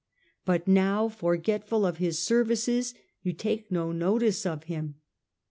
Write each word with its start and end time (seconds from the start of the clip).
But 0.45 0.67
now, 0.67 1.09
forgetful 1.09 1.85
of 1.85 1.97
his 1.97 2.17
services, 2.17 2.95
you 3.21 3.33
take 3.33 3.71
no 3.71 3.91
notice 3.91 4.47
of 4.47 4.63
him.. 4.63 4.95